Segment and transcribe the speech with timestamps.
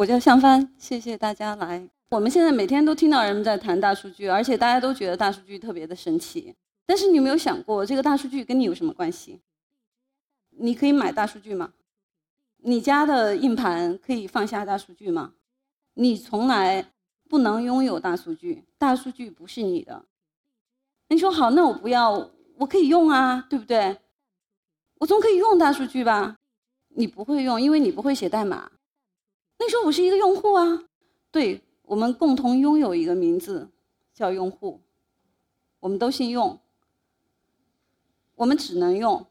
[0.00, 1.86] 我叫向帆，谢谢大家来。
[2.08, 6.54] 我们现在每天都听到人们在谈大数据，而且大家都觉得大数据特别的神奇。
[6.86, 9.40] 但是你有没有想过，这个大数据跟你有什么关系？
[10.52, 11.74] 你可以买大数据吗？
[12.62, 15.34] 你家的硬盘可以放下大数据吗？
[15.92, 16.86] 你从来
[17.28, 20.06] 不能拥有大数据，大数据不是你的。
[21.10, 23.98] 你说好，那我不要，我可以用啊，对不对？
[25.00, 26.36] 我总可以用大数据吧？
[26.88, 28.72] 你不会用，因为你不会写代码。
[29.62, 30.84] 那时候我是一个用户啊，
[31.30, 33.68] 对我们共同拥有一个名字
[34.14, 34.80] 叫用户，
[35.80, 36.58] 我们都姓用，
[38.36, 39.26] 我们只能用，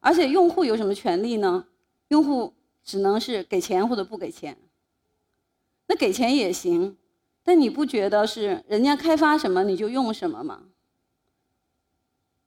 [0.00, 1.66] 而且用户有什么权利呢？
[2.08, 4.56] 用户只能是给钱或者不给钱。
[5.88, 6.96] 那给钱也行，
[7.44, 10.62] 但你不觉得是人家开发什么你就用什么吗？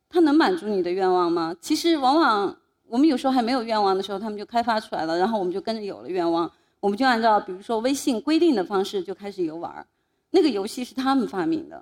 [0.09, 1.55] 他能满足你的愿望吗？
[1.61, 2.57] 其实往往
[2.87, 6.51] 我们有时候还没有愿望的时候，他们就开发出来了，然后我们就跟着有了愿望。
[6.83, 9.87] 我们就按照比如说微信规定的方式就开始游玩
[10.31, 11.81] 那个游戏是他们发明的。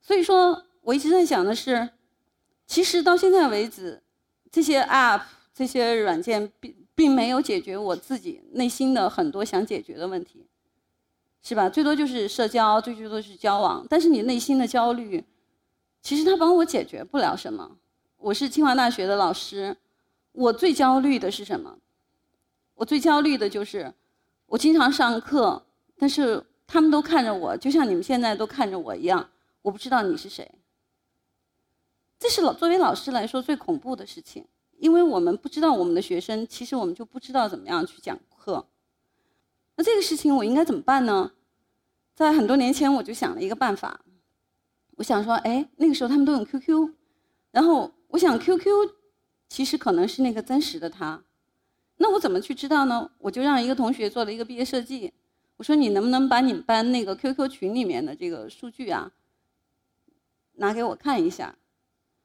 [0.00, 1.88] 所以说，我一直在想的是，
[2.66, 4.02] 其实到现在为止，
[4.50, 5.22] 这些 App、
[5.54, 10.44] 这些软件并并没有解决我自己内心的很多想解决的问题，
[11.40, 11.68] 是吧？
[11.68, 13.86] 最多就是社交，最多是交往。
[13.88, 15.24] 但是你内心的焦虑，
[16.02, 17.78] 其实它帮我解决不了什么。
[18.16, 19.76] 我是清华大学的老师，
[20.32, 21.78] 我最焦虑的是什么？
[22.76, 23.92] 我最焦虑的就是，
[24.46, 25.66] 我经常上课，
[25.98, 29.28] 但是他们都看着我，就像你们现在都看着我一样，
[29.62, 30.48] 我不知道你是谁。
[32.18, 34.46] 这是老作为老师来说最恐怖的事情，
[34.78, 38.68] 因为我们不知道我们的学生，其实我们就不知道怎么样去讲课。
[39.76, 41.32] 那这个事情我应该怎么办呢？
[42.14, 44.00] 在很多年前我就想了一个办法，
[44.96, 46.94] 我想说，哎，那个时候他们都用 QQ，
[47.50, 48.66] 然后我想 QQ
[49.48, 51.22] 其实可能是那个真实的他。
[51.98, 53.10] 那我怎么去知道呢？
[53.18, 55.12] 我就让一个同学做了一个毕业设计，
[55.56, 59.10] 我说你能不能把你们班那个 QQ 群里面的这个数据啊，
[60.56, 61.56] 拿给我看一下。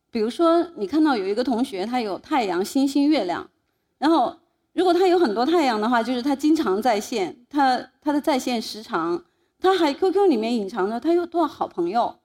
[0.10, 3.50] 比如说你看到有一个同学他有太阳、星星、月亮，
[3.98, 4.38] 然后
[4.74, 9.24] 如果他有很多太阳的话，就是他经常在线，他他的在线时长，
[9.60, 12.20] 他还 QQ 里面隐藏着他有多少好朋友，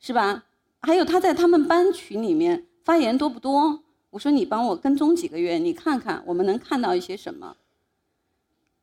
[0.00, 0.44] 是吧？
[0.80, 3.82] 还有他在他们班群里面发言多不多？
[4.16, 7.54] 我说你帮我跟踪几个月，你看看我们能看到一些什么。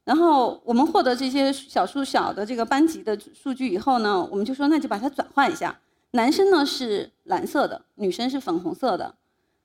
[0.04, 5.76] 然后我们获得这些小数小的这个班级的数据以后呢，我们就说那就把它转换一下。
[6.12, 9.16] 男生呢是蓝色的，女生是粉红色的。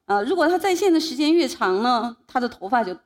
[0.07, 2.97] 啊，如果他在线的时间越长呢，他的头发就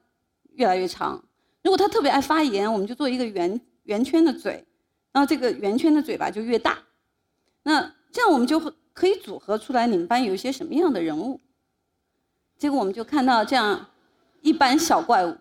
[0.54, 1.20] 越来越长。
[1.64, 4.64] 如果他特别爱发言，我们就做一个圆圆圈的嘴，
[5.10, 6.78] 然后这个圆圈的嘴巴就越大。
[7.64, 11.40] 那这样我们就会可以组合出来你们班有一些什么样的人物。
[12.62, 13.88] 结果我们就看到这样
[14.40, 15.36] 一班小怪物，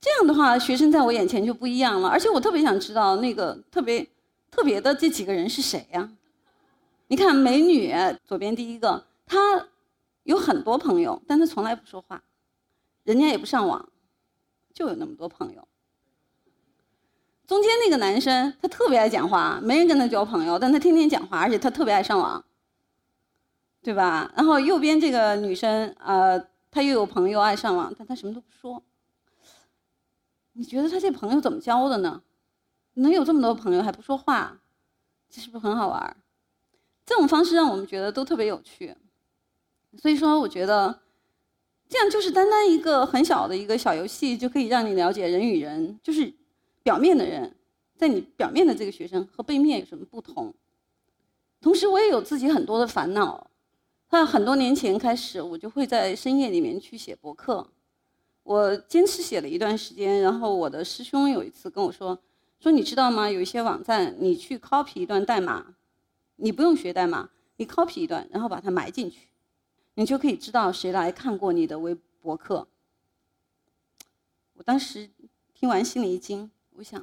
[0.00, 2.08] 这样的话，学生在我眼前就不一样了。
[2.08, 4.08] 而且我特别想知道那个特别
[4.48, 6.08] 特别的这几个人是谁呀？
[7.08, 7.92] 你看美女
[8.24, 9.66] 左边第一个，她
[10.22, 12.22] 有很多朋友，但她从来不说话，
[13.02, 13.88] 人家也不上网，
[14.72, 15.66] 就有那么多朋友。
[17.48, 22.44] 中间那个男生，他特别爱讲话，没人跟他交朋友，但他天天讲话，而且他特别爱上网。
[23.82, 24.32] 对吧？
[24.36, 26.38] 然后右边这个女生，呃，
[26.70, 28.82] 她又有朋友爱上网，但她什么都不说。
[30.52, 32.22] 你觉得她这朋友怎么交的呢？
[32.94, 34.60] 能有这么多朋友还不说话，
[35.28, 36.16] 这是不是很好玩？
[37.04, 38.94] 这种方式让我们觉得都特别有趣。
[39.98, 41.00] 所以说，我觉得
[41.88, 46.32] 这样就是单单一个很小的一个小游戏，就可以让你了解人与人，就是
[46.82, 47.56] 表面的人，
[47.96, 50.54] 在你表面的这个学生和背面有什么不同。
[51.60, 53.50] 同时，我也有自己很多的烦恼。
[54.12, 57.66] 在很多年前开始，我就会在深夜里面去写博客。
[58.42, 62.18] 我坚持写了一段时间，然后我的师兄有一次跟我说
[62.60, 63.30] ：“说你知道吗？
[63.30, 65.76] 有一些网站，你去 copy 一段代码，
[66.36, 69.28] 你不用学代码，你 copy 一段，然后把它埋进去，
[69.94, 72.68] 你就可以知道谁来看过你的微博客。”
[74.52, 75.08] 我当时
[75.54, 77.02] 听完心里一惊，我想：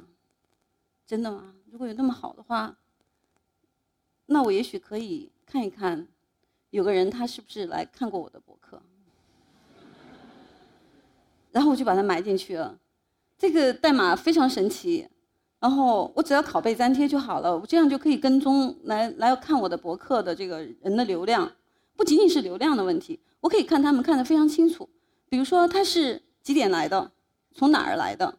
[1.04, 1.56] 真的吗？
[1.72, 2.76] 如果有那么好的话，
[4.26, 6.06] 那我也许可以看一看。
[6.70, 8.80] 有个人他是不是来看过我的博客？
[11.52, 12.78] 然后我就把它埋进去了。
[13.36, 15.08] 这个代码非常神奇，
[15.58, 21.50] 然后我只要拷贝粘贴就好了，我这样就可以跟踪来来看我的博客的这个人的流量，
[21.96, 24.88] 不仅仅是流量的问题，我可以看他们看得非常清楚。
[25.28, 27.10] 比如说他是几点来的，
[27.52, 28.38] 从哪儿来的，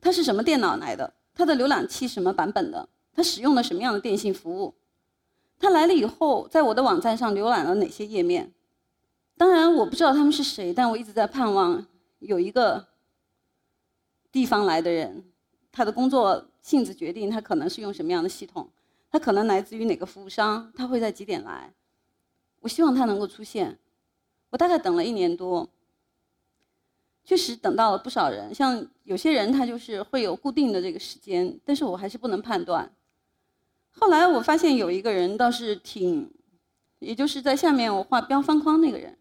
[0.00, 4.74] 他是什么电脑来的，他的浏览器什么版本的，他使用了什么样的电信服务。
[5.58, 8.52] 他来了以后，在我的网站上浏览了哪些页面？
[9.36, 11.86] 当然我不知道他们是谁，但我一直在盼望
[12.20, 12.86] 有一个
[14.32, 15.24] 地方来的人，
[15.70, 18.70] 他的工作性质决定他可能是用什么样的系统，
[19.10, 21.72] 他可能来自于哪个服务商，他会在几点来。
[22.60, 23.78] 我希望他能够出现。
[24.50, 25.68] 我大概等了一年多，
[27.24, 28.54] 确实等到了不少人。
[28.54, 32.90] 像有些人他就是会有固定的这个时间，但是我还是不能判断。
[33.98, 36.30] 后来我发现有一个人倒是挺，
[36.98, 39.16] 也就是在下面我画标方框那个人，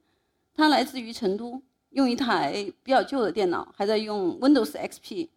[0.53, 1.61] 他来自于成都。
[1.91, 5.29] 用一台比较旧的电脑，还在用 Windows XP，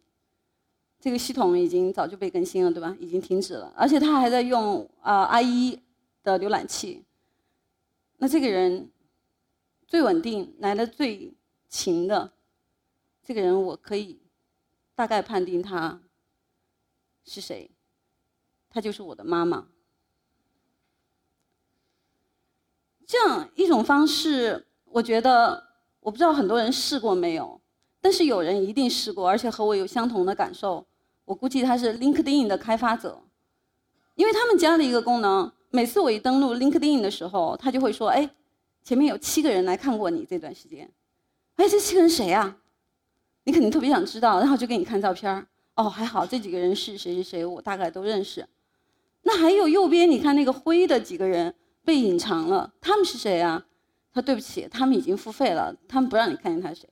[0.99, 2.97] 这个系统已经早就被更新了，对吧？
[2.99, 5.79] 已经停止了，而且他还在用啊 IE
[6.25, 7.05] 的浏览器。
[8.17, 8.91] 那这个人
[9.87, 11.33] 最稳定、来的最
[11.69, 12.33] 勤的
[13.23, 14.19] 这个人，我可以
[14.97, 16.01] 大概判定他
[17.25, 17.71] 是谁，
[18.71, 19.69] 她就是我的妈妈。
[23.07, 25.69] 这样一种方式，我觉得。
[26.01, 27.61] 我不知道很多人试过没有，
[28.01, 30.87] 但是有人一定试过，而且和我有相同的感受。
[31.27, 33.21] 我估计他是 LinkedIn 的开发者，
[34.15, 38.31] 因为他们加了一个功能，每次我一登录 LinkedIn 的时候，他就会说：“哎，
[38.83, 40.91] 前面有七个人来看过你这段时间，
[41.57, 42.57] 哎，这七个人谁呀？
[43.45, 45.47] 你肯定特别想知道，然后就给你看照片儿。
[45.75, 48.49] 哦，还好这几个人是谁谁谁，我大概都认识。
[49.23, 51.55] 那还有右边你看那个灰的几个人
[51.85, 53.67] 被隐藏了，他们是谁啊？”
[54.11, 56.89] 他对不起，他们已经付费了，他们不让你看见他是谁。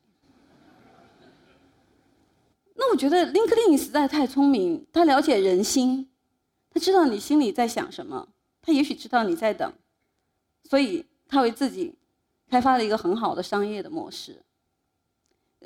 [2.77, 6.09] 那我觉得 LinkedIn 实在太聪明，他了解人心，
[6.71, 8.29] 他知道你心里在想什么，
[8.63, 9.73] 他也许知道你在等，
[10.65, 11.97] 所以他为自己
[12.49, 14.43] 开发了一个很好的商业的模式。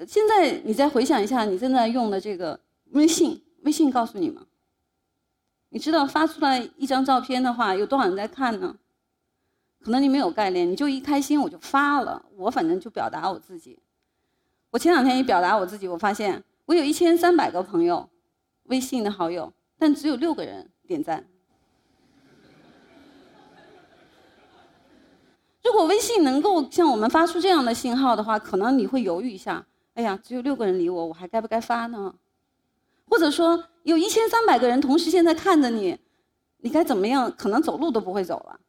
[0.07, 2.59] 现在你再回想一下，你正在用的这个
[2.93, 4.47] 微信，微信告诉你吗？
[5.71, 8.77] 你知道发出来一张照片的话，有多少人在看呢？
[9.83, 13.79] 可能你没有概念，你就一开心我就发了，我反正就表达我自己。
[14.71, 18.09] 我前两天一表达我自己，我发现我有一千三百个朋友，
[18.65, 21.25] 微信的好友，但只有六个人点赞。
[25.63, 29.65] 如果微信能够向我们发出这样的信号的话，可能你会犹豫一下，
[29.95, 32.15] 哎呀，只有六个人理我，我还该不该发呢？
[33.11, 35.99] 或者说，有一千三百个人同时现在看着你，
[36.59, 37.31] 你该怎么样？
[37.37, 38.61] 可能走路都不会走了。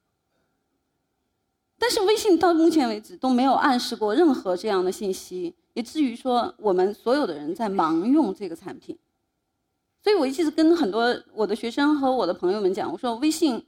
[1.77, 8.97] 但是微信到目前为止都没有暗示过任何这样的信息，以至于说我们所有的人在盲用这个产品。
[10.03, 13.63] 所以我一直跟很多我的学生和我的朋友们讲，我说微信，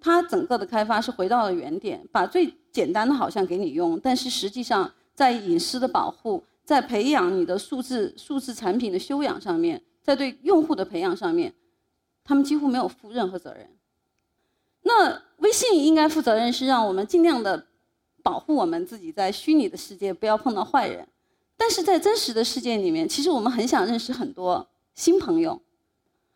[0.00, 11.54] 它整个的开发是回到了原点，把最简单的好像给你用，但是实际上在隐私的保护，在培养你的数字数字产品的修养上面，在对用户的培养上面，
[12.22, 13.70] 他们几乎没有负任何责任。
[14.82, 17.68] 那微信应该负责任是让我们尽量的
[18.22, 21.08] 保护我们自己在虚拟的世界不要碰到坏人，
[21.56, 25.58] 但是在真实的世界里面，其实我们很想认识很多新朋友。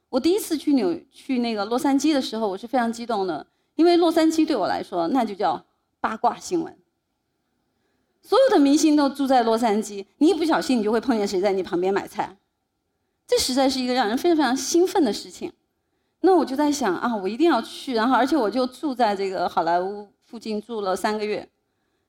[0.09, 5.63] 我第一次去纽去那个洛杉矶的时候，我是非常激动的，因为洛杉矶对我来说那就叫
[6.01, 6.75] 八卦新闻。
[8.23, 12.37] 所有的明星都住在洛杉矶，你一不小心你就会碰见谁在你旁边买菜，
[13.27, 15.53] 这实在是一个让人非常非常兴奋的事情。
[16.21, 21.49] 那我就在想啊，我一定要去，然后而且我就住在这个好莱坞附近住了三个月，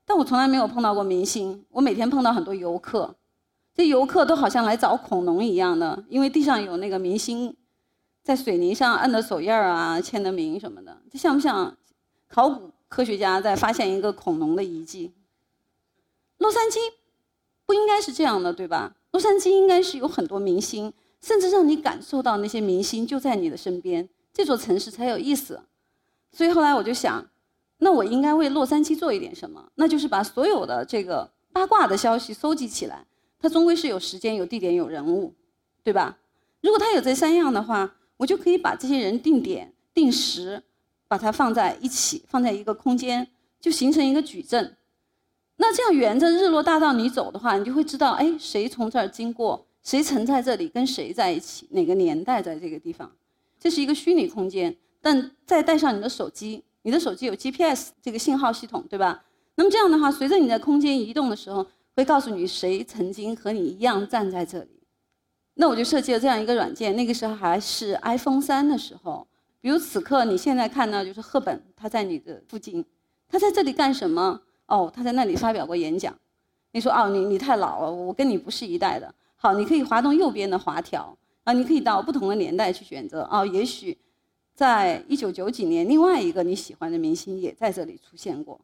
[0.06, 3.16] 但我从来没有碰到过明星，我每天碰到很多游客，
[3.74, 7.56] 这游客都好像来找恐龙一样的，因为地上有那个明星
[8.22, 11.76] 在水泥上按的手印儿啊、签的名什么的，这像不像
[12.28, 15.12] 考古科学家在发现一个恐龙的遗迹？
[16.38, 16.78] 洛杉矶
[17.66, 18.96] 不应该是这样的，对吧？
[19.12, 20.94] 洛杉矶应该是有很多明星。
[21.22, 25.62] 甚至让你感受到那些明星就在你的身边，这座城市才有意思。
[26.34, 27.26] 所以后来我就想，
[27.78, 29.72] 那我应该为洛杉矶做一点什么？
[29.76, 33.08] 那就是把所有的这个八卦的消息收集起来。
[33.40, 35.34] 它终归是有时间、有地点、有人物，
[35.82, 36.18] 对吧？
[36.60, 40.62] 如果它有这三样的话，我就可以把这些人定点、定时，
[41.08, 43.26] 把它放在一起，放在一个空间，
[43.62, 44.76] 就形成一个矩阵。
[45.64, 49.66] 那这样沿着日落大道你走的话，你就会知道，哎，谁从这儿经过。
[49.82, 51.66] 谁曾在这里跟谁在一起？
[51.72, 53.10] 哪个年代在这个地方？
[53.58, 59.24] 这是一个虚拟空间，但再带上你的手机，你的手机有 GPS 这个信号系统，对吧？
[59.56, 61.66] 那么这样的话，随着你在空间移动的时候，
[61.96, 64.84] 会告诉你谁曾经和你一样站在这里。
[65.54, 69.26] 那我就设计了这样一个软件，那个时候还是 iPhone 三的时候。
[69.62, 72.84] 比如此刻你现在看到就是赫本，他在你的附近，
[73.30, 74.42] 他在这里干什么？
[74.68, 76.14] 哦，他在那里发表过演讲。
[76.72, 79.14] 你说哦，你你太老了，我跟你不是一代的。
[79.36, 83.46] 好，你可以滑动右边的滑条啊，你可以到不同的年代去选择哦。
[83.46, 83.98] 也许，
[84.56, 88.60] 在一九九几年，另外一个你喜欢的明星也在这里出现过。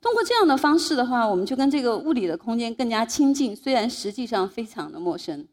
[0.00, 5.46] 通过这样的方式的话，我们就跟这个物理的空间更加亲近，虽然实际上非常的陌生。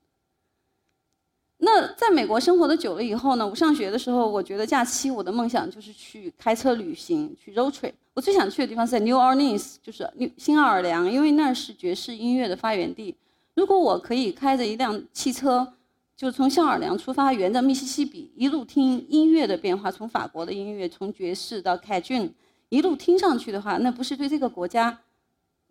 [1.64, 7.94] 那在美国生活的久了以后呢，我上学的时候，我觉得假期我的梦想就是去开车旅行，去 road trip。
[8.16, 13.16] 我最想去的地方是在 New Orleans，就是新奥尔良，因为那是爵士音乐的发源地。
[13.54, 15.74] 如果我可以开着一辆汽车，
[16.18, 22.32] 就从新奥尔良出发，沿着密西西比一路听音乐的变化，从法国的音乐，从爵士到 Cajun，
[22.70, 24.98] 一路听上去的话，那不是对这个国家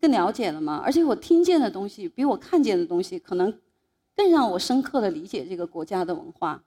[0.00, 0.80] 更了解了吗？
[0.84, 3.52] 而且我听见的东西比我看见的东西可能。
[4.20, 6.62] 更让我深刻的理解这个国家的文化。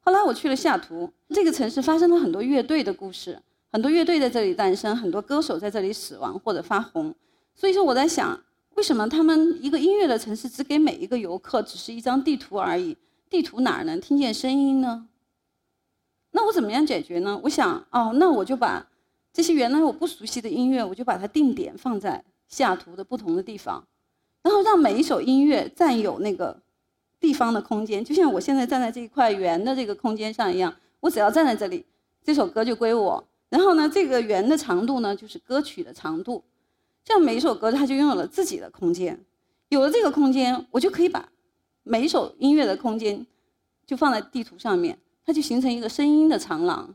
[0.00, 3.38] 后来我去了西雅图，这个城市发生了很多乐队的故事，
[3.70, 7.14] 很多乐队在这里诞生，很多歌手在这里死亡或者发红。
[7.54, 8.42] 所以说我在想，
[8.74, 12.96] 为什么他们一个音乐的城市只给每一个游客只是一张地图而已？
[13.28, 15.08] 地图哪儿能听见声音呢？
[16.30, 17.38] 那我怎么样解决呢？
[17.44, 18.86] 我想，哦，那我就把
[19.30, 23.86] 这些原来我不熟悉的音乐，我就把它定点放在西雅图的不同的地方。
[24.46, 26.56] 然后让每一首音乐占有那个
[27.18, 30.72] 地方的空间，就像我现在站在这一块圆的这个空间上一样。
[31.00, 31.84] 我只要站在这里，
[32.22, 33.26] 这首歌就归我。
[33.48, 36.44] 然后呢，这个圆的长度呢，就是歌曲的长度。
[37.04, 39.18] 这样每一首歌它就拥有了自己的空间。
[39.68, 41.28] 有了这个空间，我就可以把
[41.82, 43.26] 每一首音乐的空间
[43.84, 46.94] 就放在地图上面，它就形成一个声音的长廊。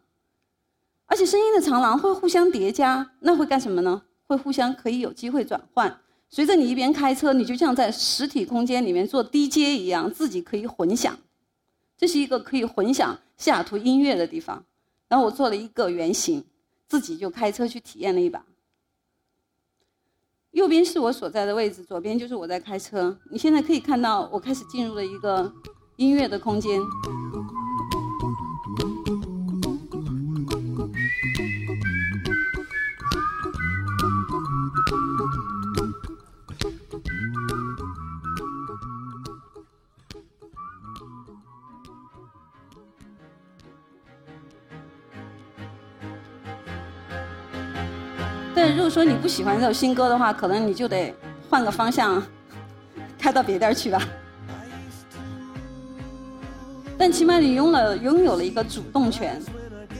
[1.05, 4.03] 而且声音的长廊会互相叠加，那会干什么呢？
[4.25, 5.99] 会互相可以有机会转换。
[6.33, 11.19] 随着你一边开车，你就像在实体空间里面做 DJ 一样，自己可以混响。
[11.97, 14.63] 这是一个可以混响西雅图音乐的地方。
[15.09, 16.45] 然后我做了一个圆形，
[16.87, 18.45] 自己就开车去体验了一把。
[20.51, 23.19] 右边是我所在的位置，左边就是我在开车。
[23.29, 25.53] 你现在可以看到，我开始进入了一个
[25.97, 26.79] 音乐的空间。
[48.63, 51.11] 但如果说你不喜欢这首新歌的话，可能你就得
[51.49, 52.21] 换个方向，
[53.17, 53.99] 开到别地儿去吧。
[56.95, 59.41] 但起码你拥了拥有了一个主动权。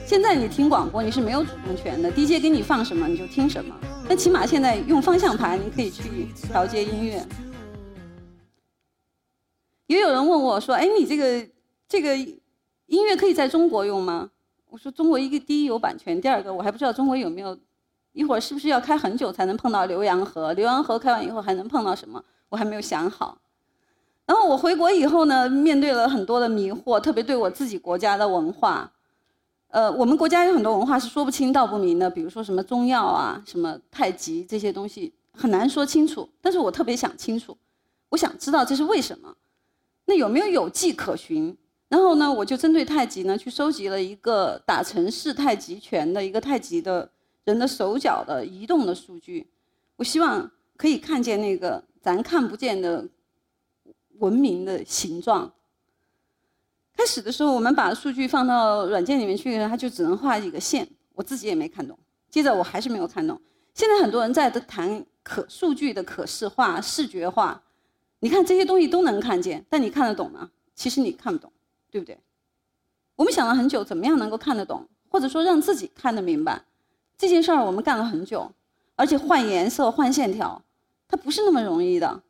[0.06, 3.74] 现在你听广播你是没有主动权的，DJ 给你放什么你就听什么。
[4.08, 7.26] 但起码现在用方向盘你可以去调节音乐。
[9.88, 11.48] 也有人问我说：“哎，你这个
[11.88, 14.30] 这个音乐可以在中国用吗？”
[14.70, 17.58] 我说：“中国一个第一有版权，第二个我还不知道中国有没有。”
[18.12, 20.54] 一会儿是不是要开很久才能碰到浏阳河？
[20.54, 22.22] 浏阳河开完以后还能碰到什么？
[22.50, 23.38] 我还没有想好。
[24.26, 28.92] 然后我回国以后呢，面对了很多的迷惑，特别对我自己国家的文化。
[29.68, 36.28] 呃，我们国家有很多文化是说不清道不明的，比如说什么中药啊、什么太极这些东西很难说清楚。
[36.40, 37.56] 但是我特别想清楚，
[38.10, 39.34] 我想知道这是为什么。
[40.04, 41.56] 那有没有有迹可循？
[41.88, 47.10] 然后呢，我就针对太极呢去收集了一个打成式太极拳的一个太极的。
[47.44, 49.46] 人的手脚的移动的数据，
[49.96, 53.08] 我希望可以看见那个咱看不见的
[54.18, 55.52] 文明的形状。
[56.96, 61.98] 开始的时候，我们把数据放到软件里面去，它就只能画几个线，我自己也没看懂。
[62.30, 63.40] 接着我还是没有看懂。
[63.74, 67.62] 现在很多人在谈可数据的可视化、视觉化，
[68.20, 70.50] 你看这些东西都能看见，但你看得懂吗？
[70.74, 71.50] 其实你看不懂，
[71.90, 72.18] 对不对？
[73.16, 76.62] 我们想了很久，怎么样能够看得懂，或者说让自己看得明白。
[77.16, 78.50] 这件事儿我们干了很久，
[78.96, 80.62] 而且换颜色、换线条，
[81.06, 82.22] 它不是那么容易的。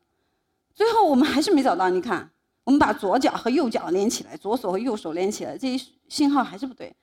[0.75, 1.89] 最后我们还是没找到。
[1.89, 2.29] 你看，
[2.63, 6.95] 我们把左脚和右脚连起来，左手和右手连起来，这些信号还是不对。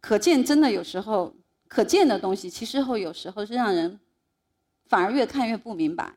[0.00, 1.34] 可见，真的有时候
[1.68, 4.00] 可见的东西，其实后有时候是让人
[4.86, 6.14] 反而越看越不明白。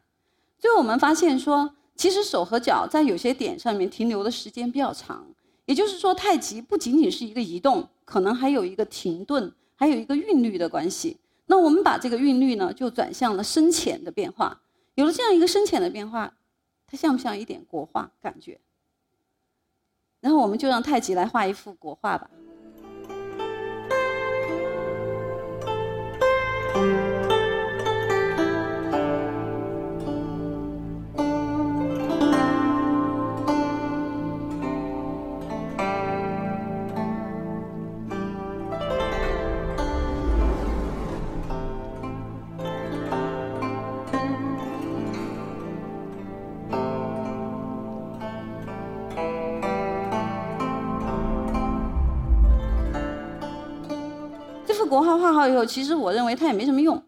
[0.58, 5.26] 最后我们发现说，其实手和脚在有些点上面停留的时间比较长。
[5.66, 9.54] 也就是说，太极不仅仅是一个移动，可能还有一个停顿。
[9.76, 14.62] 还有一个韵律的关系，那我们把这个韵律呢，就转向了深浅的变化。
[14.96, 16.34] 有了这样一个深浅的变化，
[16.88, 18.60] 它像不像一点国画感觉？
[20.20, 22.30] 然后我们就让太极来画一幅国画吧。
[55.66, 57.02] 其实我认为它也没什么用，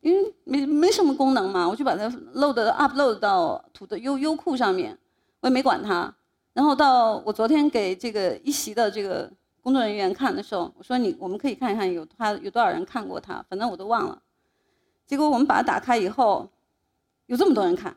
[0.00, 4.96] 因为没没什么功能嘛，我就把它 load upload 到土豆优优酷上面，
[5.40, 6.14] 我也没管它。
[6.52, 9.30] 然后到我昨天给这个一席的这个
[9.62, 14.20] 工作人员看的时候，我说你我们可以看一看有他有多少人看过他，反正我都忘了。
[15.06, 16.50] 结果我们把它打开以后，
[17.26, 17.96] 有这么多人看，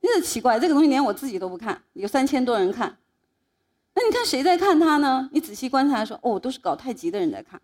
[0.00, 2.96] 真的奇怪，这个东西连我自己都不看，有三千多人看。
[3.94, 5.28] 那你看谁在看他呢？
[5.32, 7.60] 你仔细观察说，哦，都是搞太极的人在看。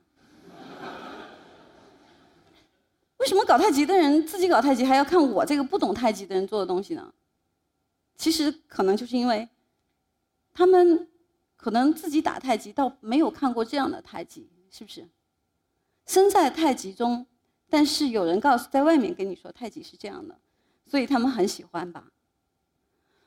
[3.19, 7.13] 为什么搞太极的人自己搞太极，还要看我这个不懂太极的人做的东西呢？
[8.17, 9.49] 其实可能就是因为，
[10.53, 11.09] 他们
[11.57, 15.09] 可能自己打太极，倒没有看过这样的太极，是不是？
[16.07, 17.27] 身在太极中，
[17.69, 20.39] 但是有人告诉在外面跟你说太极是这样的，
[20.87, 22.05] 所以他们很喜欢吧。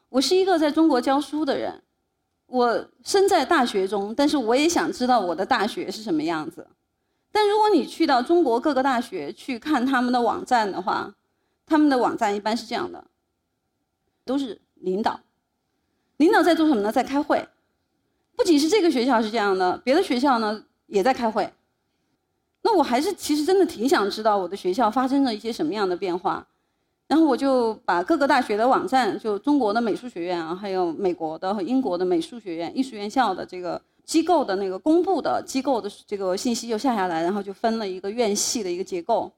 [0.10, 1.84] 我是一个在中国教书的人。
[2.48, 6.68] 我身在大学中，但是我也想知道我的大学是什么样子。
[7.32, 11.14] 但如果你去到中国各个大学去看他们的网站的话，
[11.66, 13.04] 他们的网站一般是这样的，
[14.26, 15.20] 都是领导，
[16.18, 16.92] 领导在做什么呢？
[16.92, 17.48] 在开会。
[18.36, 21.52] 不仅是这个学校是这样的，别的学校呢也在开会。
[22.62, 26.46] 那我还是其实真的挺想知道我的学校发生了一些什么样的变化。
[27.08, 39.32] 然后我就把各个大学的网站，就中国的美术学院啊，还有美国的和英国的美术学院、艺术院校的这个机构的那个公布的机构的这个信息就下下来，然后就分了一个院系的一个结构。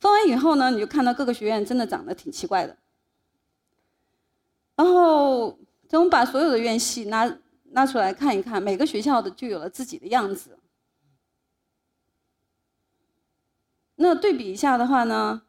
[0.00, 2.76] 分完以后呢，你就看到各个学院真的长得挺奇怪的。
[4.76, 5.58] 然后
[5.88, 7.38] 等我们把所有的院系拿
[7.70, 10.58] 拿出来看一看，每个学校的就有了自己的样子。
[13.96, 15.40] 那对比一下的话呢？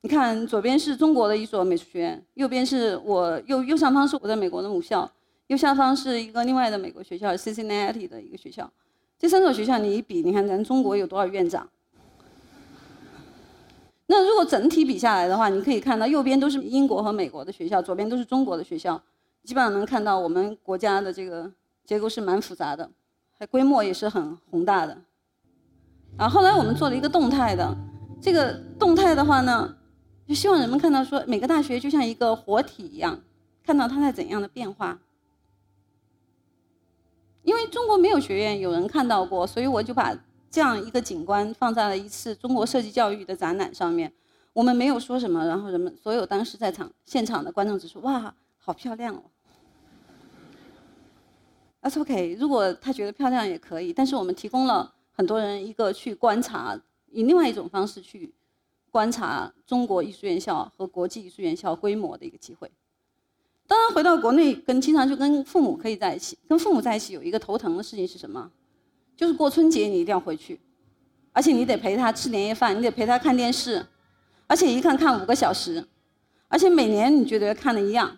[0.00, 5.08] 你看，左边是中国的一所美术学院，右边是我右右上方是我在美国的母校，
[5.48, 8.70] 右下方是一个另外的美国学校，Cincinnati 的一个学校。
[9.18, 11.68] 这三所学校你一比，你看咱中国有多少院长？
[14.06, 19.00] 那如果整体比下来的话，你可以看到右边都是英国和美国的学校，左边都是中国的学校，
[19.44, 21.50] 基本上能看到我们国家的这个
[21.84, 22.90] 结构是蛮复杂的，
[23.38, 24.98] 还规模也是很宏大的。
[26.16, 27.76] 啊，后来我们做了一个动态的，
[28.20, 29.76] 这个动态的话呢。
[30.28, 33.20] 就希望人们看到说，每个大学就像一个活体一样，
[33.64, 34.98] 看到它在怎样的变化。
[37.46, 40.12] 因为中国没有学院有人看到过，所以我就把
[40.50, 44.12] 这样一个景观放在了一次中国设计教育的展览上面。
[44.52, 49.22] 我们没有说什么，然后人们所有当时在场现场的观众只说：“哇，好漂亮哦。”
[51.80, 56.76] That's OK，如果他觉得漂亮也可以，但是我们提供了很多人一个去观察，
[57.12, 58.34] 以另外一种方式去。
[58.88, 62.70] 观察中国艺术院校和国际艺术院校规模的一个机会。
[63.66, 66.38] 当然，回到国内，跟经常就跟父母可以在一起。
[66.48, 68.50] 跟父母在一起有一个头疼的事情是什么？
[69.16, 70.60] 就是过春节你一定要回去，
[71.32, 73.84] 而且你得陪他吃年夜饭，你得陪他看电视，
[74.46, 75.84] 而且一看看五个小时，
[76.48, 78.16] 而且每年你觉得看的一样，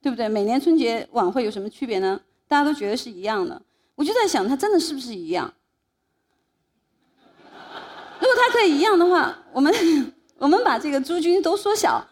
[0.00, 0.28] 对不对？
[0.28, 2.20] 每年春节晚会有什么区别呢？
[2.46, 3.60] 大家都觉得是一样的。
[3.94, 5.52] 我就在想，他真的是不是一样？
[8.20, 9.72] 如果它可以一样的话，我们
[10.38, 12.06] 我们把这个诸君都缩小，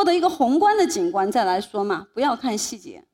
[0.00, 3.04] 获得一个宏观的景观再来说嘛，不要看细节。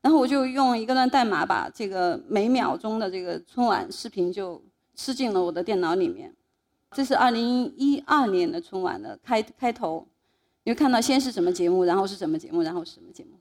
[0.00, 4.62] 然后我就用一个段代码把这个每秒钟的这个春晚视频就
[4.94, 6.32] 吃进了我的电脑里面。
[6.92, 10.06] 这是二零一二年的春晚的开开头，
[10.62, 13.32] 你会看到先是什么节目，然后是什么节目，然后是什么节目。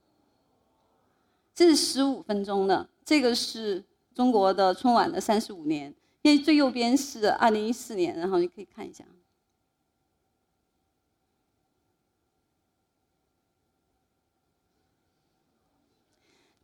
[1.54, 3.84] 这是十五分钟的，这个是
[4.16, 5.94] 中国的春晚的三十五年。
[6.24, 9.06] 因为最右边是二零一四年，然后你可以看一下。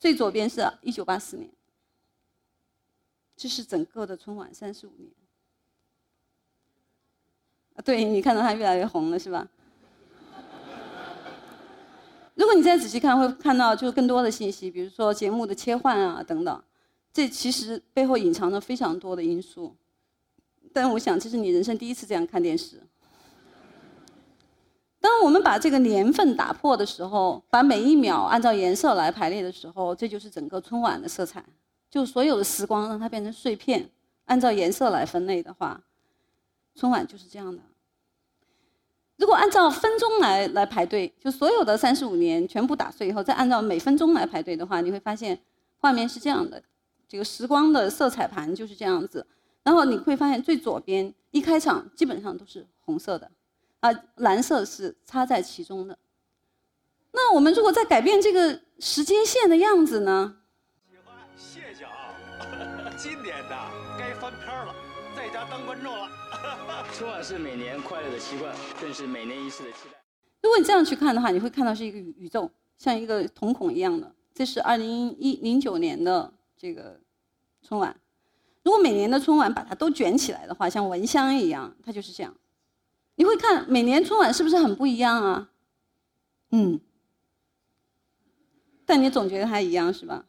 [0.05, 1.49] 最左边是一九八四年，
[3.35, 5.11] 这是整个的春晚三十五年。
[7.73, 9.49] 啊，对你看到它越来越红了，是吧？
[12.37, 16.63] 如果你再仔细看，会看到就更多的信息，比如说节目的切换啊等等。
[17.11, 19.75] 这其实背后隐藏着非常多的因素，
[20.71, 22.79] 但我想这是你人生第一次这样看电视。
[25.05, 31.45] 当我们把这个年份打破的时候，把每一秒按照颜色来排列的时候，这就是整个春晚的色彩。
[31.91, 33.87] 就所有的时光让它变成碎片，
[34.25, 35.79] 按照颜色来分类的话，
[36.73, 37.61] 春晚就是这样的。
[39.17, 45.39] 如果按照分钟来来排队，就所有的三十五年全部打碎以后，再按照每分钟来排队的话，你会发现
[45.77, 46.63] 画面是这样的。
[47.07, 49.27] 这个时光的色彩盘就是这样子，
[49.61, 53.29] 然后你会发现最左边一开场基本上都是红色的，
[53.85, 55.95] 啊，蓝色是插在其中的。
[57.11, 60.37] 那我们如果再改变这个时间线的样子呢？
[60.87, 62.15] 喜欢，谢谢啊！
[62.97, 63.55] 今年的
[63.99, 64.73] 该翻篇了，
[65.15, 66.09] 在家当观众了。
[66.97, 70.01] 春晚是每年快乐的习惯，更是每年一次的期待。
[70.41, 74.11] 如果你这样去看的话，你会看到是一个宇宇宙，像一个瞳孔一样的。
[74.33, 76.99] 这是二零一零九年的这个
[77.61, 77.95] 春晚。
[78.63, 82.35] 如果每年的春晚把它都卷起来的话，像蚊香一样，它就是这样。
[83.15, 85.49] 你会看每年春晚是不是很不一样啊？
[86.51, 86.79] 嗯，
[88.85, 90.25] 但你总觉得它一样是吧？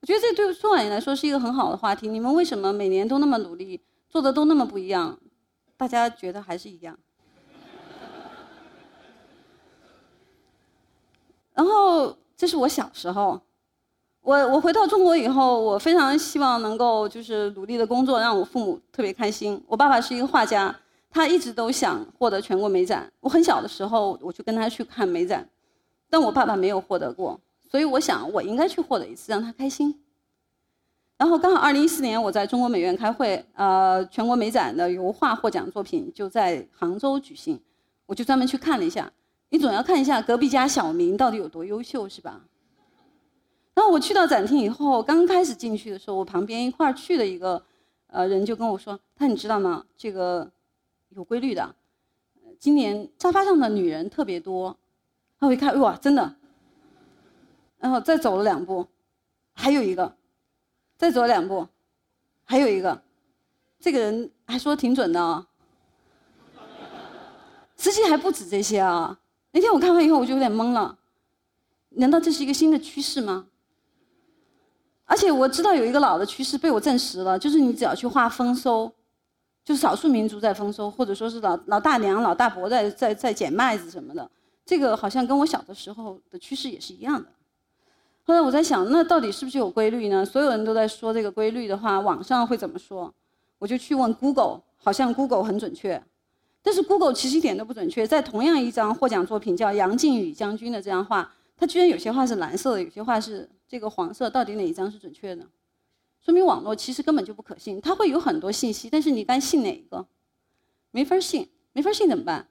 [0.00, 2.08] 我觉得这对春晚来说是一个很好的话题。
[2.08, 5.18] 你们为什么每年都那么努力，做的都那么不一样？
[5.76, 6.98] 大家觉得还是一样。
[11.54, 13.40] 然后这是我小时候，
[14.20, 19.62] 我我回到中国以后，我非常希望能够就是努力的工作，让我父母特别开心。
[19.66, 20.74] 我爸爸是一个画家，
[21.14, 23.08] 他一直都想获得全国美展。
[23.20, 25.48] 我很小的时候，我就跟他去看美展，
[26.10, 30.02] 但我爸爸没有获得过，所以我想我应该去获得一次，让他开心。
[31.16, 37.60] 然后刚好二零一四年我在中国美院开会，呃，全国美展的油画获奖作品就在杭州举行，
[38.06, 39.08] 我就专门去看了一下。
[39.50, 42.40] 你总要看一下隔壁家小明到底有多优秀，是吧？
[43.72, 47.62] 然后我去到展厅以后，刚开始进去的时候，我旁边一块儿去的一个
[48.08, 49.84] 呃人就跟我说：“他你知道吗？
[49.96, 50.50] 这个
[51.14, 51.74] 有规律的，
[52.58, 54.76] 今年沙发上的女人特别多。”
[55.38, 56.34] 然后我一看，哇，真的。
[57.78, 58.86] 然后再走了两步，
[59.52, 60.16] 还有一个，
[60.96, 61.66] 再走两步，
[62.44, 63.02] 还有一个，
[63.78, 65.46] 这个人还说挺准的啊。
[67.76, 69.18] 实际还不止这些啊。
[69.50, 70.98] 那天我看完以后，我就有点懵了。
[71.90, 73.46] 难道这是一个新的趋势吗？
[75.04, 78.90] 而且我知道有一个老的趋势被我证实了，就是你只要去画丰收，
[79.64, 84.30] 就是少数民族在丰收，或者说是老老大娘、老大伯在在在捡麦子什么的，
[84.66, 87.28] 这个好像跟我小的时候的趋势也是一样的。
[88.24, 90.24] 后来我在想，那到底是不是有规律呢？
[90.24, 93.12] 所有人都在说这个规律的话，网上会怎么说？
[93.58, 96.02] 我就去问 Google，好像 Google 很准确。
[96.62, 105.46] 但是 Google 其实一点都不准确，在同样一张获奖作品叫杨靖宇将军的这张画，它居然有些画是蓝色的，有些画是这个黄色，到底哪一张是准确的？
[106.24, 110.06] 说明网络其实根本就不可信，它会有很多信息，但是你该信哪一个？
[110.90, 112.48] 没法信，没法信怎么办？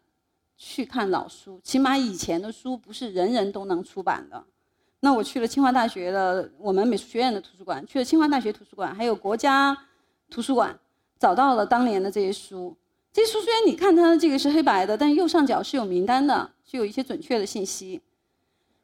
[0.55, 4.43] 去看老书，起码以前的书不是人人都能出版的。
[4.99, 9.75] 那我去了清华大学的我们美术学院的图书馆，去了清华大学图书馆，还有国家
[10.29, 10.79] 图书馆，
[11.17, 12.75] 找到了当年的这些书。
[13.12, 17.99] 这些书虽然你看它这个是黑白的，但右上角是有名单的，是有一些准确的信息。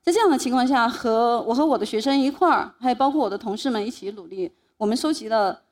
[0.01, 5.65] 在这样的情况下，和我和我的学生一块儿，还有包括我的同事们一起努力，我们收集了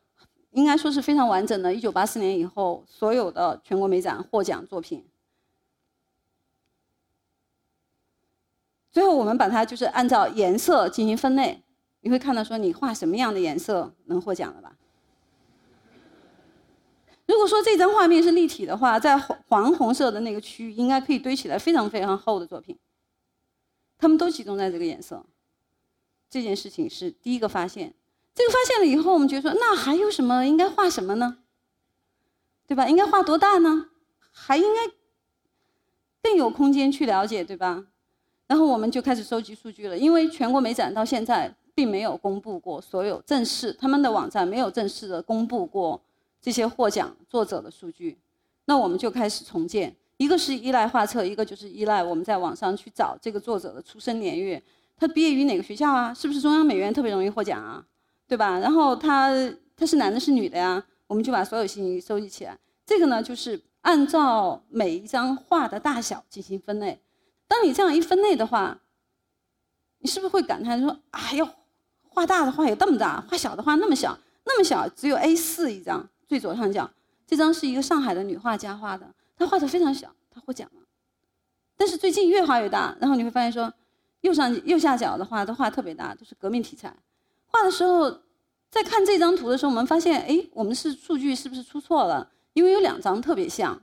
[0.51, 5.07] 应该说是非常完整的1984年以后所有的全国美展获奖作品。
[8.91, 11.63] 最后我们把它就是按照颜色进行分类，
[12.01, 14.75] 你会看到说你画什么样的颜色能获奖了吧？
[17.27, 22.77] 如果说这张画面是立体的话，在黄黄红色的那个区域，应该可以堆起来非常非常厚的作品。
[23.97, 25.25] 他们都集中在这个颜色。
[26.29, 27.93] 这件事情是第一个发现。
[28.37, 31.39] 这个发现了以后，我们觉得说，那还有什么应该画什么呢？
[32.67, 32.87] 对吧？
[32.87, 33.87] 应该画多大呢？
[34.31, 34.93] 还应该
[36.21, 37.83] 更有空间去了解，对吧？
[38.45, 39.97] 然后我们就开始收集数据了。
[39.97, 45.99] 因为全国美展到现在并没有公布过所有正式，他们的网站没有正式的公布过。
[46.39, 48.15] 这些获奖作者的数据，
[48.65, 49.93] 那我们就开始重建。
[50.17, 54.61] 一个是依赖画册，一个就是依赖我们在网上去找这个作者的出生年月，
[54.95, 56.13] 他毕业于哪个学校啊？
[56.13, 57.83] 是不是中央美院特别容易获奖啊？
[58.27, 58.59] 对吧？
[58.59, 59.31] 然后他
[59.75, 60.83] 他是男的是女的呀？
[61.07, 62.57] 我们就把所有信息收集起来。
[62.85, 67.01] 这个呢，就是按照每一张画的大小进行分类。
[67.47, 68.79] 当你这样一分类的话，
[69.99, 71.47] 你是不是会感叹说：“哎呦，
[72.09, 76.91] 画大的画有这么大，画小的画那么小，那么小，只有 A4 一张。”最左上角，
[77.25, 80.81] 这张是一个上海的女画家画的，她画的非常小，她获奖了。
[81.77, 83.73] 但是最近越画越大，然后你会发现说，
[84.21, 86.93] 右上右下角的画都画特别大，都是革命题材。
[87.47, 88.09] 画的时候，
[88.69, 92.29] 在看这张图的时候，我们发现，哎，我们是数据是不是出错了？
[92.53, 93.81] 因为有两张特别像。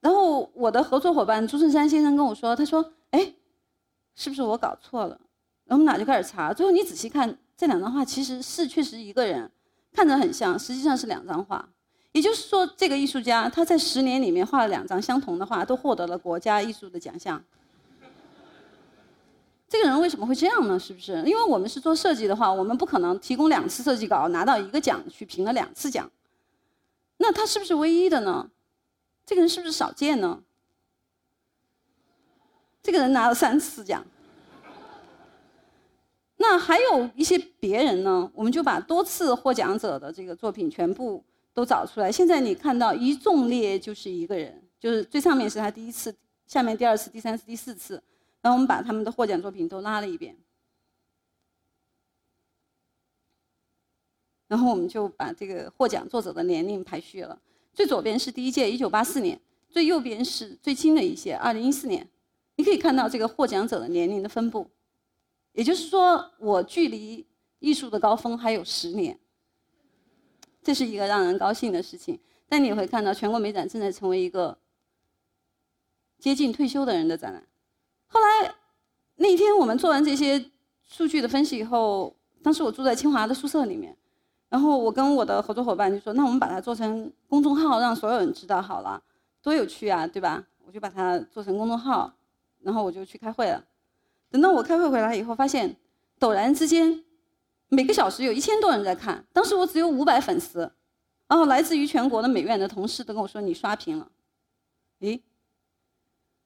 [0.00, 3.34] 然后我的合作伙伴朱胜山先生跟我说，他说，哎，
[4.14, 5.18] 是不是我搞错了？
[5.64, 9.50] 然后我们俩就开始查，最后你仔细看这两张画，其实是确实一个人。
[9.92, 11.68] 看着很像，实际上是两张画。
[12.12, 17.42] 也就是说，这个艺术家他在十年里面画了两张相同的画，都获得了国家艺术的奖项。
[20.06, 20.78] 为什么会这样呢？
[20.78, 21.14] 是不是？
[21.26, 26.08] 因为我们是做设计的话，我们不可能提供两次设计稿拿到一个奖去评了两次奖。
[27.16, 28.48] 那他是不是唯一的呢？
[29.24, 30.40] 这个人是不是少见呢？
[32.84, 34.06] 这个人拿了三次奖。
[36.36, 41.20] 那还有一些别人呢，我们就把多次获奖者的这个作品全部
[41.52, 42.12] 都找出来。
[42.12, 46.14] 现在你看到一纵列就是一个人，就是最上面是他第一次，
[46.46, 48.00] 下面第二次、第三次、第四次，
[48.46, 50.36] 然后我们把他们的获奖作品都拉了一遍。
[54.46, 57.42] 然后我们就把这个获奖作者的年龄排序了。
[57.74, 59.36] 最左边是第一届，一九八四年；
[59.68, 62.08] 最右边是最新的一届，二零一四年。
[62.54, 64.70] 你可以看到这个获奖者的年龄的分布，
[65.50, 67.26] 也就是说，我距离
[67.58, 69.18] 艺术的高峰还有十年，
[70.62, 72.20] 这是一个让人高兴的事情。
[72.48, 74.56] 但你会看到，全国美展正在成为一个
[76.20, 77.44] 接近退休的人的展览。
[78.06, 78.54] 后来
[79.16, 80.50] 那天我们做完这些
[80.82, 83.96] 数据的分析以后，当时我住在清华的宿舍里面，
[84.48, 89.02] 然后我跟我的合作伙伴就说：“那我们把它做成公众号，让所有人知道好了，
[89.42, 92.12] 多有趣啊，对吧？”我就把它做成公众号。
[92.62, 93.64] 然后我就去开会了。
[94.28, 95.76] 等到我开会回来以后，发现
[96.18, 97.04] 陡然之间，
[97.68, 99.24] 每个小时有一千多人在看。
[99.32, 100.68] 当时我只有五百粉丝，
[101.28, 104.10] 然后来自于全国的美院的同事都跟我说：“你刷屏了。”
[104.98, 105.22] 诶，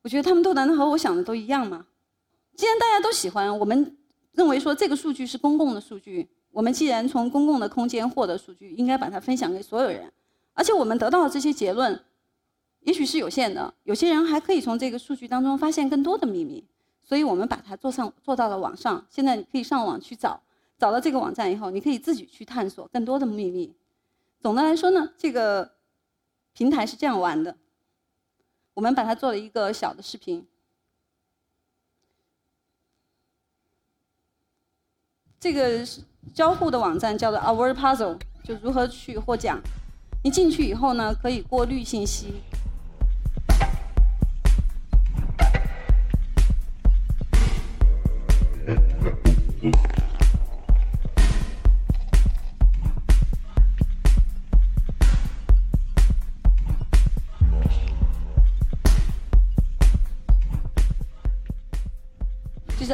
[0.03, 1.87] 我觉得他们都难道和我想的都一样吗？
[2.57, 3.97] 既然大家都喜欢，我们
[4.33, 10.13] 认为说这个数据是公共的数据，我们既然从公共的空间获得数据，应该把它分享给所有人。
[10.55, 12.03] 而且我们得到的这些结论。
[12.83, 16.65] 也许是有限的，有些人还可以从这个数据当中发现更多的秘密，
[17.03, 19.07] 所以我们把它做上做到了网上。
[19.11, 20.41] 现在你可以上网去找，
[20.79, 23.75] 找到这个网站以后，你可以自己去探索更多的秘密。
[24.41, 25.73] 总的来说呢，这个
[26.55, 27.55] 平台是这样玩的。
[28.75, 30.47] 我们把它做了一个小的视频。
[35.39, 35.87] 这个
[36.35, 39.61] 交互的网站叫做 Our Puzzle，就如何去获奖。
[40.23, 42.43] 你进去以后呢，可以过滤信息。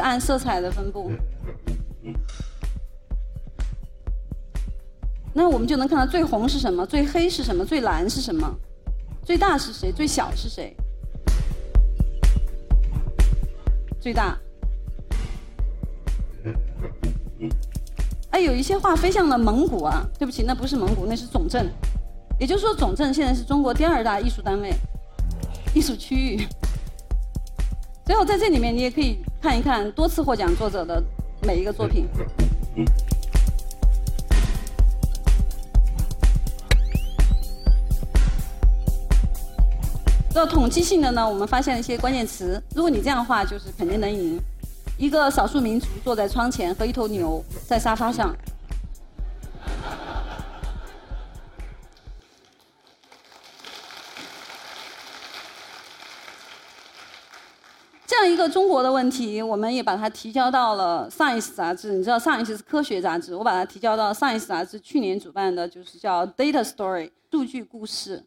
[0.07, 1.11] 按色彩的分布，
[5.35, 8.49] 那我们就能看到最红是什么，最黑是什么，最蓝是什么，
[9.25, 10.77] 最大是谁，最小是谁，
[14.01, 14.39] 最大。
[18.31, 20.07] 哎，有一些画飞向了蒙古啊！
[20.19, 21.69] 对不起，那不是蒙古，那是总镇。
[22.39, 24.73] 也就是说，总镇现在是中国第二大艺术单位、
[25.75, 26.47] 艺术区域。
[28.05, 31.01] 最后，在这里面你也可以看一看多次获奖作者的
[31.43, 32.09] 每一个作品。
[40.31, 42.61] 做统计性的呢，我们发现了一些关键词。
[42.75, 44.37] 如果你这样的话，就是肯定能赢。
[44.99, 48.35] 一个少数民族坐在窗前，和一头牛在沙发上。
[58.37, 61.95] 一个中国的问题，我们也把它提交到了《Science》杂志。
[61.95, 68.23] 你知道，《Science》是科学杂志，我把它提交到《Science》杂志去年主办的，就是叫《Data Story》数据故事。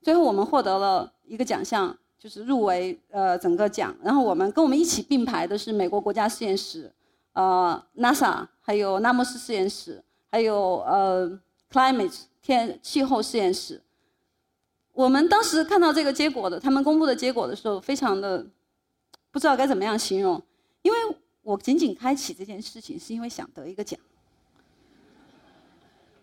[0.00, 3.94] 最后，我们获得了一个奖项，就是入围呃整个奖。
[4.02, 6.90] 然后，我们跟我们一起并排的是美国国家实验室、
[7.34, 10.02] 呃 NASA，还有纳莫斯实验室，
[10.32, 11.30] 还有呃
[11.70, 13.82] Climate 天气候实验室。
[14.94, 18.46] 我们当时看到这个结果的，他们公布的结果的时候，非常的。
[19.34, 20.40] 不知道该怎么样形容，
[20.82, 20.98] 因为
[21.42, 23.98] 我仅仅开启这件事情是因为想得一个奖，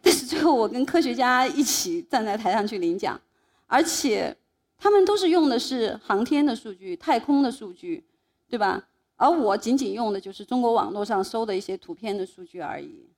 [0.02, 3.20] 但是最后我跟科学家一起站在台上去领奖，
[3.68, 4.34] 而且
[4.78, 8.02] 他们都是用的是航天的数据、太空的数据，
[8.48, 8.88] 对吧？
[9.18, 13.10] 而我仅仅用的就是中国网络上搜的一些图片的数据而已，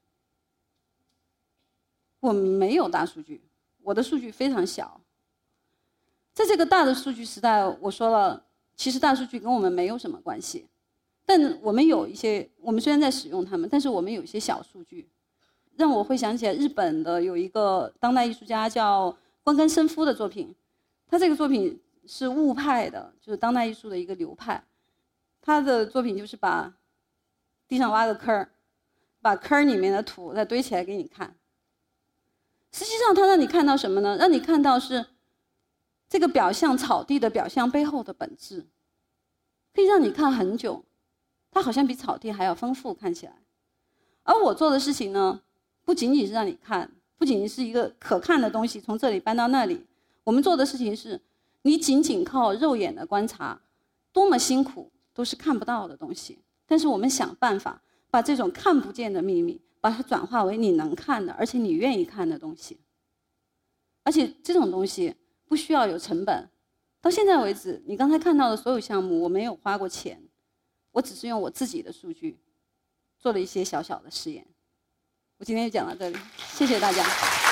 [2.20, 3.44] 我没有大数据，
[3.84, 5.00] 我的数据非常小，
[6.34, 8.44] 在这个大的数据时代，我说了。
[8.76, 10.68] 其实大数据跟我们没有什么关系，
[11.26, 15.10] 但我们有一些，我们虽然在使用它们，但是我们有一些小数据，
[15.76, 20.54] 让我会想起来日本的有一个当代艺术家叫关根伸夫的作品，
[21.08, 24.64] 他这个作品是物派的，就是当代艺术的一个流派，
[25.40, 26.74] 他的作品就是把
[27.68, 28.52] 地上挖个坑儿，
[29.22, 31.36] 把坑儿里面的土再堆起来给你看。
[32.72, 34.18] 实际上，他让你看到什么呢？
[34.18, 35.06] 让你看到是。
[36.14, 38.64] 这个表象草地的表象背后的本质，
[39.74, 40.86] 可以让你看很久，
[41.50, 43.34] 它好像比草地还要丰富看起来。
[44.22, 45.42] 而我做的事情呢，
[45.84, 49.84] 不仅仅是让你看，不仅仅是一个可看的东西从这里搬到那里。
[50.24, 51.20] 我们做的事情是，
[51.64, 53.60] 你仅仅靠肉眼的观察，
[54.12, 56.38] 多么辛苦都是看不到的东西。
[56.68, 62.80] 但是我们想办法把这种看不见的秘密，把它转化为你能看的，而且你愿意看的东西。
[64.04, 65.16] 而且这种东西。
[65.46, 66.50] 不需要有成本。
[67.02, 70.22] 到现在为止，你刚才看到的所有项目，我没有花过钱，
[70.92, 72.40] 我只是用我自己的数据
[73.20, 74.48] 做了一些小小的试验。
[75.38, 76.18] 我今天就讲到这里。
[76.54, 77.43] 谢谢大家。